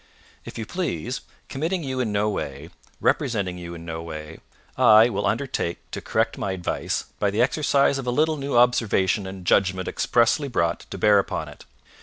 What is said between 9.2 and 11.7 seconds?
and judgment expressly brought to bear upon it.